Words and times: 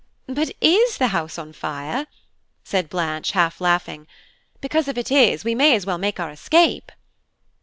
"But 0.25 0.49
is 0.61 0.97
the 0.97 1.09
house 1.09 1.37
on 1.37 1.53
fire?" 1.53 2.07
said 2.63 2.89
Blanche, 2.89 3.33
half 3.33 3.61
laughing, 3.61 4.07
"because, 4.59 4.87
if 4.87 4.97
it 4.97 5.11
is, 5.11 5.43
we 5.43 5.53
may 5.53 5.75
as 5.75 5.85
well 5.85 5.99
make 5.99 6.19
our 6.19 6.31
escape." 6.31 6.91